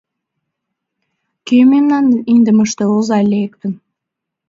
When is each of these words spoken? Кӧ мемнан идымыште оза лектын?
Кӧ 1.47 1.57
мемнан 1.71 2.05
идымыште 2.35 2.83
оза 2.95 3.19
лектын? 3.31 3.73